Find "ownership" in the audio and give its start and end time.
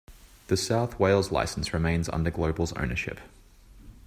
2.73-3.19